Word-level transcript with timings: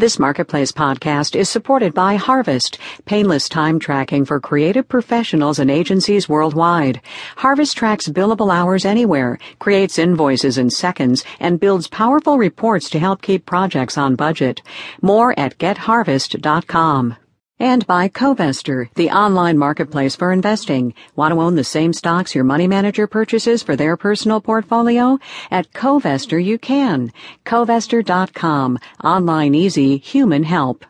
This 0.00 0.18
Marketplace 0.18 0.72
podcast 0.72 1.36
is 1.36 1.50
supported 1.50 1.92
by 1.92 2.16
Harvest, 2.16 2.78
painless 3.04 3.50
time 3.50 3.78
tracking 3.78 4.24
for 4.24 4.40
creative 4.40 4.88
professionals 4.88 5.58
and 5.58 5.70
agencies 5.70 6.26
worldwide. 6.26 7.02
Harvest 7.36 7.76
tracks 7.76 8.08
billable 8.08 8.50
hours 8.50 8.86
anywhere, 8.86 9.38
creates 9.58 9.98
invoices 9.98 10.56
in 10.56 10.70
seconds, 10.70 11.22
and 11.38 11.60
builds 11.60 11.86
powerful 11.86 12.38
reports 12.38 12.88
to 12.88 12.98
help 12.98 13.20
keep 13.20 13.44
projects 13.44 13.98
on 13.98 14.16
budget. 14.16 14.62
More 15.02 15.38
at 15.38 15.58
getharvest.com. 15.58 17.16
And 17.60 17.86
by 17.86 18.08
Covestor, 18.08 18.88
the 18.94 19.10
online 19.10 19.58
marketplace 19.58 20.16
for 20.16 20.32
investing. 20.32 20.94
Want 21.14 21.34
to 21.34 21.40
own 21.42 21.56
the 21.56 21.62
same 21.62 21.92
stocks 21.92 22.34
your 22.34 22.42
money 22.42 22.66
manager 22.66 23.06
purchases 23.06 23.62
for 23.62 23.76
their 23.76 23.98
personal 23.98 24.40
portfolio? 24.40 25.18
At 25.50 25.70
Covestor 25.72 26.42
you 26.42 26.58
can. 26.58 27.12
Covestor.com. 27.44 28.78
Online 29.04 29.54
easy, 29.54 29.98
human 29.98 30.42
help. 30.42 30.86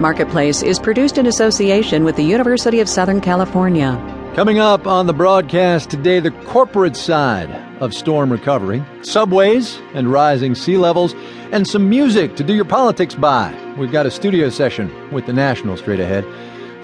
Marketplace 0.00 0.64
is 0.64 0.80
produced 0.80 1.16
in 1.16 1.26
association 1.26 2.02
with 2.02 2.16
the 2.16 2.24
University 2.24 2.80
of 2.80 2.88
Southern 2.88 3.20
California. 3.20 3.96
Coming 4.34 4.58
up 4.58 4.88
on 4.88 5.06
the 5.06 5.12
broadcast 5.12 5.90
today, 5.90 6.18
the 6.18 6.32
corporate 6.46 6.96
side 6.96 7.50
of 7.80 7.94
storm 7.94 8.32
recovery, 8.32 8.82
subways 9.02 9.78
and 9.94 10.10
rising 10.10 10.56
sea 10.56 10.76
levels, 10.76 11.14
and 11.52 11.68
some 11.68 11.88
music 11.88 12.34
to 12.36 12.42
do 12.42 12.54
your 12.54 12.64
politics 12.64 13.14
by. 13.14 13.54
We've 13.78 13.92
got 13.92 14.06
a 14.06 14.10
studio 14.10 14.48
session 14.48 14.90
with 15.12 15.26
the 15.26 15.32
National 15.32 15.76
straight 15.76 16.00
ahead. 16.00 16.24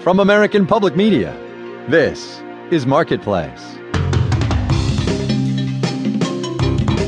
From 0.01 0.19
American 0.19 0.65
Public 0.65 0.95
Media, 0.95 1.33
this 1.89 2.41
is 2.71 2.85
Marketplace. 2.85 3.75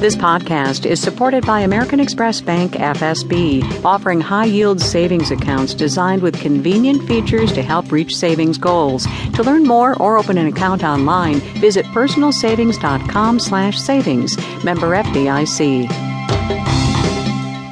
This 0.02 0.16
podcast 0.16 0.88
is 0.88 1.00
supported 1.00 1.46
by 1.46 1.60
American 1.60 2.00
Express 2.00 2.42
Bank 2.42 2.72
FSB, 2.72 3.86
offering 3.86 4.20
high 4.20 4.46
yield 4.46 4.82
savings 4.82 5.30
accounts 5.30 5.76
designed 5.76 6.24
with 6.24 6.42
convenient 6.42 7.08
features 7.08 7.54
to 7.54 7.62
help 7.62 7.92
reach 7.92 8.16
savings 8.16 8.58
goals. 8.58 9.06
To 9.36 9.44
learn 9.44 9.64
more 9.64 9.96
or 10.02 10.18
open 10.18 10.40
an 10.40 10.48
account 10.48 10.84
online, 10.84 11.36
visit 11.62 11.86
personalsavings.com 11.88 13.40
slash 13.40 13.78
savings. 13.80 14.36
Member 14.64 14.88
FDIC. 14.88 16.11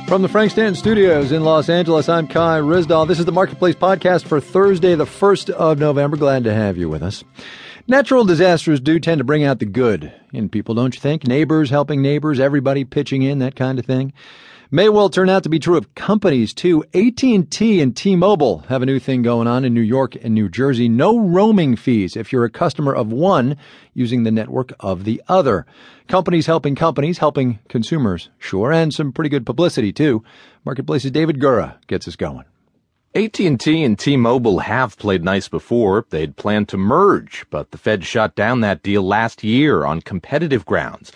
From 0.10 0.24
the 0.24 0.28
Frank 0.28 0.50
Stanton 0.50 0.74
Studios 0.74 1.32
in 1.32 1.44
Los 1.44 1.70
Angeles, 1.70 2.10
I'm 2.10 2.28
Kai 2.28 2.62
Ryssdal. 2.62 3.08
This 3.08 3.20
is 3.20 3.26
the 3.26 3.32
Marketplace 3.32 3.76
podcast 3.76 4.26
for 4.26 4.42
Thursday, 4.42 4.96
the 4.96 5.06
1st 5.06 5.52
of 5.52 5.78
November. 5.78 6.18
Glad 6.18 6.46
to 6.46 6.54
have 6.54 6.78
you 6.78 6.90
with 6.90 7.04
us. 7.04 7.24
Natural 7.88 8.24
disasters 8.24 8.80
do 8.80 9.00
tend 9.00 9.20
to 9.20 9.24
bring 9.24 9.44
out 9.44 9.60
the 9.60 9.68
good 9.68 10.12
in 10.34 10.50
people, 10.50 10.74
don't 10.74 10.96
you 10.96 11.00
think? 11.00 11.28
Neighbors 11.28 11.70
helping 11.70 12.02
neighbors, 12.02 12.40
everybody 12.40 12.86
pitching 12.86 13.22
in, 13.22 13.38
that 13.38 13.56
kind 13.56 13.78
of 13.78 13.86
thing. 13.86 14.12
May 14.72 14.88
well 14.88 15.10
turn 15.10 15.30
out 15.30 15.42
to 15.42 15.50
be 15.50 15.58
true 15.58 15.78
of 15.78 15.96
companies 15.96 16.54
too. 16.54 16.84
AT&T 16.94 17.82
and 17.82 17.98
T-Mobile 17.98 18.66
have 18.70 18.84
a 18.84 18.86
new 18.86 19.00
thing 19.00 19.24
going 19.24 19.48
on 19.48 19.66
in 19.66 19.74
New 19.74 19.82
York 19.82 20.16
and 20.24 20.36
New 20.36 20.48
Jersey. 20.48 20.88
No 20.88 21.18
roaming 21.18 21.76
fees 21.76 22.16
if 22.16 22.32
you're 22.32 22.46
a 22.46 22.52
customer 22.52 22.94
of 22.94 23.12
one 23.12 23.58
using 23.96 24.22
the 24.22 24.32
network 24.32 24.72
of 24.80 25.06
the 25.06 25.24
other. 25.28 25.66
Companies 26.08 26.46
helping 26.46 26.76
companies, 26.76 27.18
helping 27.18 27.58
consumers, 27.68 28.30
sure, 28.38 28.72
and 28.72 28.94
some 28.94 29.12
pretty 29.12 29.32
good 29.32 29.44
publicity 29.44 29.92
too. 29.92 30.24
Marketplace's 30.64 31.10
David 31.10 31.40
Gura 31.40 31.78
gets 31.88 32.08
us 32.08 32.16
going. 32.16 32.46
AT&T 33.16 33.84
and 33.84 33.98
T-Mobile 33.98 34.60
have 34.60 35.00
played 35.00 35.24
nice 35.24 35.48
before. 35.48 36.06
They'd 36.12 36.38
planned 36.38 36.70
to 36.70 36.78
merge, 36.78 37.44
but 37.50 37.72
the 37.72 37.80
Fed 37.80 38.06
shut 38.06 38.36
down 38.36 38.62
that 38.62 38.84
deal 38.84 39.02
last 39.02 39.44
year 39.44 39.84
on 39.84 40.02
competitive 40.02 40.64
grounds. 40.64 41.12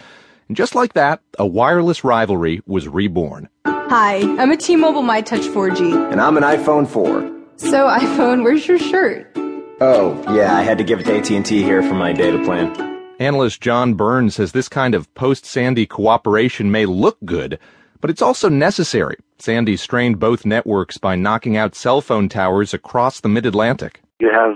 And 0.53 0.57
just 0.59 0.75
like 0.75 0.93
that, 0.93 1.19
a 1.39 1.47
wireless 1.47 2.03
rivalry 2.03 2.61
was 2.67 2.87
reborn. 2.87 3.49
Hi, 3.65 4.17
I'm 4.39 4.51
a 4.51 4.55
T-Mobile 4.55 5.01
MyTouch 5.01 5.51
4G. 5.51 6.11
And 6.11 6.21
I'm 6.21 6.37
an 6.37 6.43
iPhone 6.43 6.87
4. 6.87 7.21
So 7.55 7.87
iPhone, 7.87 8.43
where's 8.43 8.67
your 8.67 8.77
shirt? 8.77 9.31
Oh, 9.81 10.13
yeah, 10.31 10.55
I 10.55 10.61
had 10.61 10.77
to 10.77 10.83
give 10.83 10.99
it 10.99 11.05
to 11.05 11.17
AT&T 11.17 11.63
here 11.63 11.81
for 11.81 11.95
my 11.95 12.13
data 12.13 12.37
plan. 12.45 12.71
Analyst 13.17 13.61
John 13.61 13.95
Burns 13.95 14.35
says 14.35 14.51
this 14.51 14.69
kind 14.69 14.93
of 14.93 15.11
post-Sandy 15.15 15.87
cooperation 15.87 16.69
may 16.69 16.85
look 16.85 17.17
good, 17.25 17.57
but 17.99 18.11
it's 18.11 18.21
also 18.21 18.47
necessary. 18.47 19.17
Sandy 19.39 19.75
strained 19.75 20.19
both 20.19 20.45
networks 20.45 20.99
by 20.99 21.15
knocking 21.15 21.57
out 21.57 21.73
cell 21.73 21.99
phone 21.99 22.29
towers 22.29 22.75
across 22.75 23.21
the 23.21 23.29
mid-Atlantic. 23.29 24.03
You 24.19 24.29
have 24.29 24.53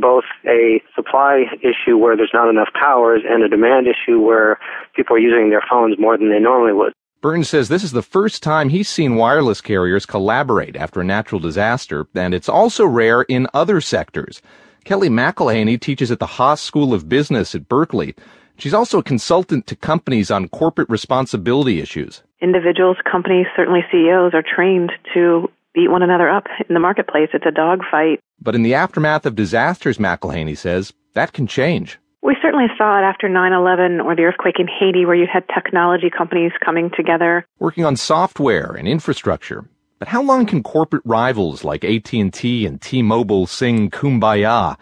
both 0.00 0.24
a 0.46 0.82
supply 0.94 1.44
issue 1.62 1.96
where 1.96 2.16
there's 2.16 2.34
not 2.34 2.48
enough 2.48 2.68
towers 2.78 3.22
and 3.28 3.42
a 3.42 3.48
demand 3.48 3.86
issue 3.86 4.20
where 4.20 4.58
people 4.94 5.16
are 5.16 5.20
using 5.20 5.50
their 5.50 5.62
phones 5.68 5.98
more 5.98 6.16
than 6.16 6.30
they 6.30 6.38
normally 6.40 6.72
would. 6.72 6.92
Burns 7.22 7.48
says 7.48 7.68
this 7.68 7.82
is 7.82 7.92
the 7.92 8.02
first 8.02 8.42
time 8.42 8.68
he's 8.68 8.88
seen 8.88 9.16
wireless 9.16 9.60
carriers 9.60 10.06
collaborate 10.06 10.76
after 10.76 11.00
a 11.00 11.04
natural 11.04 11.40
disaster, 11.40 12.06
and 12.14 12.34
it's 12.34 12.48
also 12.48 12.84
rare 12.86 13.22
in 13.22 13.48
other 13.54 13.80
sectors. 13.80 14.42
Kelly 14.84 15.08
McElhaney 15.08 15.80
teaches 15.80 16.12
at 16.12 16.20
the 16.20 16.26
Haas 16.26 16.60
School 16.60 16.94
of 16.94 17.08
Business 17.08 17.54
at 17.54 17.68
Berkeley. 17.68 18.14
She's 18.58 18.74
also 18.74 18.98
a 18.98 19.02
consultant 19.02 19.66
to 19.66 19.74
companies 19.76 20.30
on 20.30 20.48
corporate 20.48 20.88
responsibility 20.88 21.80
issues. 21.80 22.22
Individuals, 22.40 22.96
companies, 23.10 23.46
certainly 23.56 23.80
CEOs 23.90 24.32
are 24.32 24.44
trained 24.44 24.92
to 25.14 25.50
beat 25.76 25.90
one 25.90 26.02
another 26.02 26.28
up 26.28 26.46
in 26.68 26.74
the 26.74 26.80
marketplace. 26.80 27.28
It's 27.34 27.46
a 27.46 27.52
dogfight. 27.52 28.18
But 28.40 28.56
in 28.56 28.62
the 28.62 28.74
aftermath 28.74 29.26
of 29.26 29.36
disasters, 29.36 29.98
McElhaney 29.98 30.56
says, 30.56 30.92
that 31.12 31.32
can 31.32 31.46
change. 31.46 31.98
We 32.22 32.34
certainly 32.42 32.66
saw 32.76 32.98
it 32.98 33.02
after 33.02 33.28
9-11 33.28 34.02
or 34.04 34.16
the 34.16 34.22
earthquake 34.22 34.58
in 34.58 34.66
Haiti 34.66 35.04
where 35.04 35.14
you 35.14 35.26
had 35.32 35.44
technology 35.54 36.10
companies 36.10 36.50
coming 36.64 36.90
together. 36.96 37.46
Working 37.60 37.84
on 37.84 37.94
software 37.94 38.72
and 38.72 38.88
infrastructure. 38.88 39.68
But 40.00 40.08
how 40.08 40.22
long 40.22 40.44
can 40.46 40.62
corporate 40.62 41.04
rivals 41.04 41.62
like 41.62 41.84
AT&T 41.84 42.66
and 42.66 42.82
T-Mobile 42.82 43.46
sing 43.46 43.90
kumbaya? 43.90 44.76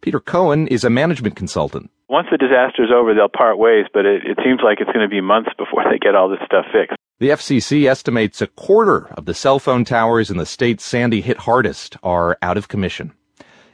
Peter 0.00 0.20
Cohen 0.20 0.66
is 0.66 0.82
a 0.82 0.90
management 0.90 1.36
consultant. 1.36 1.90
Once 2.08 2.26
the 2.30 2.36
disaster's 2.36 2.90
over, 2.92 3.14
they'll 3.14 3.28
part 3.28 3.58
ways, 3.58 3.84
but 3.92 4.04
it, 4.04 4.22
it 4.26 4.38
seems 4.44 4.60
like 4.64 4.80
it's 4.80 4.90
going 4.92 5.06
to 5.06 5.08
be 5.08 5.20
months 5.20 5.50
before 5.56 5.84
they 5.88 5.98
get 5.98 6.14
all 6.14 6.28
this 6.28 6.40
stuff 6.44 6.64
fixed. 6.72 6.97
The 7.20 7.30
FCC 7.30 7.90
estimates 7.90 8.40
a 8.40 8.46
quarter 8.46 9.06
of 9.14 9.24
the 9.24 9.34
cell 9.34 9.58
phone 9.58 9.84
towers 9.84 10.30
in 10.30 10.36
the 10.36 10.46
states 10.46 10.84
Sandy 10.84 11.20
hit 11.20 11.38
hardest 11.38 11.96
are 12.00 12.38
out 12.40 12.56
of 12.56 12.68
commission. 12.68 13.12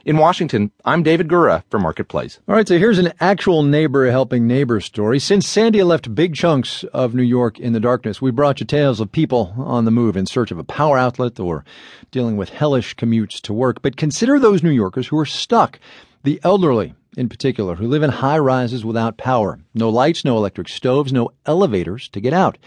In 0.03 0.17
Washington, 0.17 0.71
I'm 0.83 1.03
David 1.03 1.27
Gura 1.27 1.61
for 1.69 1.77
Marketplace. 1.77 2.39
All 2.47 2.55
right, 2.55 2.67
so 2.67 2.79
here's 2.79 2.97
an 2.97 3.13
actual 3.19 3.61
neighbor 3.61 4.09
helping 4.09 4.47
neighbor 4.47 4.81
story. 4.81 5.19
Since 5.19 5.47
Sandy 5.47 5.83
left 5.83 6.15
big 6.15 6.33
chunks 6.33 6.83
of 6.85 7.13
New 7.13 7.21
York 7.21 7.59
in 7.59 7.73
the 7.73 7.79
darkness, 7.79 8.19
we 8.19 8.31
brought 8.31 8.59
you 8.61 8.65
tales 8.65 8.99
of 8.99 9.11
people 9.11 9.53
on 9.57 9.85
the 9.85 9.91
move 9.91 10.17
in 10.17 10.25
search 10.25 10.49
of 10.49 10.57
a 10.57 10.63
power 10.63 10.97
outlet 10.97 11.39
or 11.39 11.63
dealing 12.09 12.37
with 12.37 12.49
hellish 12.49 12.95
commutes 12.95 13.39
to 13.41 13.53
work. 13.53 13.83
But 13.83 13.95
consider 13.95 14.39
those 14.39 14.63
New 14.63 14.71
Yorkers 14.71 15.09
who 15.09 15.19
are 15.19 15.25
stuck. 15.27 15.79
The 16.23 16.39
elderly, 16.43 16.95
in 17.15 17.29
particular, 17.29 17.75
who 17.75 17.87
live 17.87 18.01
in 18.01 18.09
high 18.09 18.39
rises 18.39 18.83
without 18.83 19.17
power. 19.17 19.59
No 19.75 19.89
lights, 19.89 20.25
no 20.25 20.35
electric 20.35 20.67
stoves, 20.67 21.13
no 21.13 21.29
elevators 21.45 22.09
to 22.09 22.19
get 22.19 22.33
out. 22.33 22.57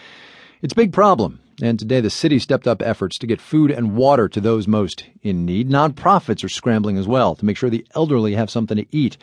It's 0.61 0.73
a 0.73 0.77
big 0.77 0.93
problem. 0.93 1.41
And 1.63 1.79
today 1.79 2.01
the 2.01 2.11
city 2.11 2.39
stepped 2.39 2.67
up 2.67 2.83
efforts 2.83 3.17
to 3.19 3.27
get 3.27 3.41
food 3.41 3.71
and 3.71 3.95
water 3.95 4.29
to 4.29 4.41
those 4.41 4.67
most 4.67 5.05
in 5.23 5.45
need. 5.45 5.69
Nonprofits 5.69 6.43
are 6.43 6.49
scrambling 6.49 6.99
as 6.99 7.07
well 7.07 7.37
to 7.37 7.45
make 7.45 7.57
sure 7.57 7.71
the 7.71 7.87
elderly 7.95 8.35
have 8.35 8.51
something 8.51 8.77
to 8.77 8.87
eat. 8.91 9.17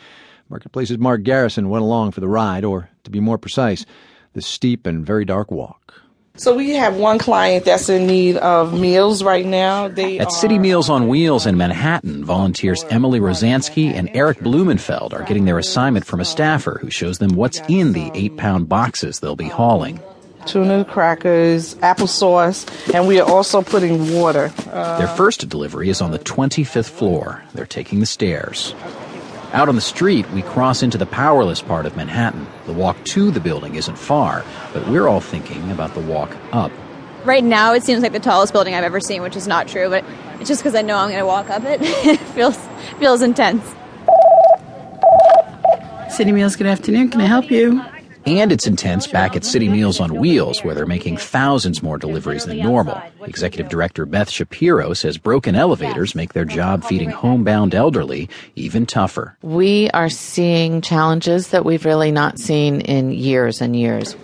Marketplace's 0.48 0.98
Mark 0.98 1.24
Garrison 1.24 1.68
went 1.68 1.82
along 1.82 2.12
for 2.12 2.20
the 2.20 2.28
ride, 2.28 2.64
or 2.64 2.88
to 3.04 3.10
be 3.10 3.20
more 3.20 3.36
precise, 3.36 3.84
the 4.32 4.40
steep 4.40 4.86
and 4.86 5.04
very 5.04 5.24
dark 5.24 5.50
walk. 5.50 6.02
So 6.36 6.54
we 6.54 6.70
have 6.70 6.96
one 6.96 7.18
client 7.18 7.64
that's 7.64 7.88
in 7.88 8.06
need 8.06 8.36
of 8.36 8.78
meals 8.78 9.22
right 9.22 9.44
now. 9.44 9.88
They 9.88 10.18
At 10.18 10.32
City 10.32 10.58
Meals 10.58 10.88
on 10.88 11.08
Wheels 11.08 11.46
in 11.46 11.56
Manhattan, 11.56 12.24
volunteers 12.24 12.84
Emily 12.90 13.20
Rosansky 13.20 13.92
and 13.92 14.10
Eric 14.14 14.40
Blumenfeld 14.40 15.14
are 15.14 15.24
getting 15.24 15.46
their 15.46 15.58
assignment 15.58 16.06
from 16.06 16.20
a 16.20 16.26
staffer 16.26 16.78
who 16.80 16.90
shows 16.90 17.18
them 17.18 17.34
what's 17.34 17.60
in 17.68 17.92
the 17.92 18.10
eight 18.14 18.36
pound 18.36 18.68
boxes 18.68 19.20
they'll 19.20 19.36
be 19.36 19.48
hauling. 19.48 20.00
Tuna 20.46 20.84
crackers, 20.84 21.74
applesauce, 21.76 22.94
and 22.94 23.06
we 23.06 23.20
are 23.20 23.28
also 23.28 23.62
putting 23.62 24.14
water. 24.14 24.52
Uh, 24.70 24.98
their 24.98 25.08
first 25.08 25.48
delivery 25.48 25.88
is 25.88 26.00
on 26.00 26.12
the 26.12 26.18
25th 26.18 26.88
floor. 26.88 27.42
They're 27.54 27.66
taking 27.66 28.00
the 28.00 28.06
stairs. 28.06 28.74
Out 29.52 29.68
on 29.68 29.74
the 29.74 29.80
street, 29.80 30.28
we 30.30 30.42
cross 30.42 30.82
into 30.82 30.98
the 30.98 31.06
powerless 31.06 31.62
part 31.62 31.86
of 31.86 31.96
Manhattan. 31.96 32.46
The 32.66 32.72
walk 32.72 33.02
to 33.06 33.30
the 33.30 33.40
building 33.40 33.74
isn't 33.74 33.96
far, 33.96 34.44
but 34.72 34.86
we're 34.88 35.08
all 35.08 35.20
thinking 35.20 35.70
about 35.70 35.94
the 35.94 36.00
walk 36.00 36.36
up. 36.52 36.70
Right 37.24 37.42
now, 37.42 37.72
it 37.72 37.82
seems 37.82 38.02
like 38.02 38.12
the 38.12 38.20
tallest 38.20 38.52
building 38.52 38.74
I've 38.74 38.84
ever 38.84 39.00
seen, 39.00 39.22
which 39.22 39.34
is 39.34 39.48
not 39.48 39.66
true, 39.66 39.88
but 39.88 40.04
it's 40.38 40.48
just 40.48 40.62
because 40.62 40.74
I 40.74 40.82
know 40.82 40.96
I'm 40.96 41.08
going 41.08 41.20
to 41.20 41.26
walk 41.26 41.50
up 41.50 41.64
it. 41.64 41.80
it 41.82 42.20
feels 42.20 42.56
feels 42.98 43.22
intense. 43.22 43.64
City 46.14 46.32
Meals, 46.32 46.54
good 46.56 46.66
afternoon. 46.66 47.10
Can 47.10 47.20
I 47.20 47.26
help 47.26 47.50
you? 47.50 47.82
And 48.26 48.50
it's 48.50 48.66
intense 48.66 49.06
back 49.06 49.36
at 49.36 49.44
City 49.44 49.68
Meals 49.68 50.00
on 50.00 50.16
Wheels, 50.16 50.64
where 50.64 50.74
they're 50.74 50.84
making 50.84 51.16
thousands 51.16 51.80
more 51.80 51.96
deliveries 51.96 52.44
than 52.44 52.58
normal. 52.58 53.00
Executive 53.22 53.68
Director 53.68 54.04
Beth 54.04 54.28
Shapiro 54.28 54.94
says 54.94 55.16
broken 55.16 55.54
elevators 55.54 56.16
make 56.16 56.32
their 56.32 56.44
job 56.44 56.82
feeding 56.82 57.10
homebound 57.10 57.72
elderly 57.72 58.28
even 58.56 58.84
tougher. 58.84 59.36
We 59.42 59.90
are 59.90 60.08
seeing 60.08 60.80
challenges 60.80 61.48
that 61.48 61.64
we've 61.64 61.84
really 61.84 62.10
not 62.10 62.40
seen 62.40 62.80
in 62.80 63.12
years 63.12 63.60
and 63.60 63.76
years. 63.76 64.16